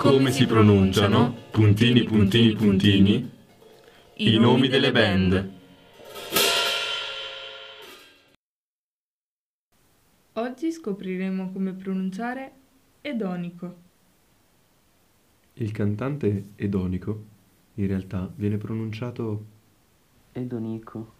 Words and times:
come 0.00 0.30
si 0.32 0.46
pronunciano, 0.46 1.34
puntini 1.50 2.04
puntini 2.04 2.54
puntini, 2.54 3.30
i 4.14 4.38
nomi 4.38 4.66
delle 4.66 4.92
band. 4.92 5.50
Oggi 10.32 10.72
scopriremo 10.72 11.52
come 11.52 11.74
pronunciare 11.74 12.52
edonico. 13.02 13.76
Il 15.52 15.70
cantante 15.70 16.52
edonico 16.56 17.24
in 17.74 17.86
realtà 17.86 18.32
viene 18.34 18.56
pronunciato 18.56 19.44
Edonico. 20.32 21.19